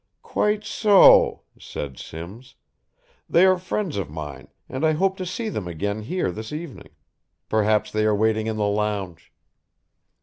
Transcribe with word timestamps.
"Quite 0.23 0.63
so," 0.63 1.43
said 1.59 1.99
Simms; 1.99 2.55
"they 3.29 3.45
are 3.45 3.59
friends 3.59 3.97
of 3.97 4.09
mine 4.09 4.47
and 4.67 4.83
I 4.83 4.93
hoped 4.93 5.17
to 5.19 5.27
see 5.27 5.47
them 5.47 5.67
again 5.67 6.01
here 6.01 6.31
this 6.31 6.51
evening 6.51 6.89
perhaps 7.49 7.91
they 7.91 8.05
are 8.05 8.15
waiting 8.15 8.47
in 8.47 8.57
the 8.57 8.65
lounge." 8.65 9.31